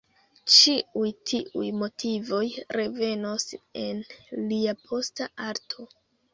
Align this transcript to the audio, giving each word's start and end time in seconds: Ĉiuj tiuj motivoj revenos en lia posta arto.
Ĉiuj 0.53 1.11
tiuj 1.31 1.65
motivoj 1.81 2.41
revenos 2.79 3.47
en 3.85 4.03
lia 4.51 4.77
posta 4.89 5.33
arto. 5.53 5.91